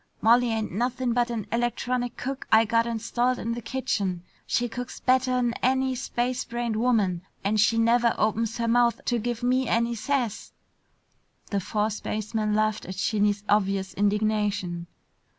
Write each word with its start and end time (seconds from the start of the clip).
Molly 0.19 0.47
ain't 0.49 0.71
nothing 0.71 1.13
but 1.13 1.29
an 1.29 1.45
electronic 1.51 2.17
cook 2.17 2.47
I 2.51 2.65
got 2.65 2.87
installed 2.87 3.37
in 3.37 3.53
the 3.53 3.61
kitchen. 3.61 4.23
She 4.47 4.67
cooks 4.67 4.99
better'n 4.99 5.53
any 5.61 5.93
space 5.93 6.43
brained 6.43 6.75
woman 6.75 7.21
and 7.43 7.59
she 7.59 7.77
never 7.77 8.15
opens 8.17 8.57
her 8.57 8.67
mouth 8.67 8.99
to 9.05 9.19
give 9.19 9.43
me 9.43 9.67
any 9.67 9.93
sass!" 9.93 10.53
The 11.51 11.59
four 11.59 11.91
spacemen 11.91 12.55
laughed 12.55 12.85
at 12.87 12.95
Shinny's 12.95 13.43
obvious 13.47 13.93
indignation. 13.93 14.87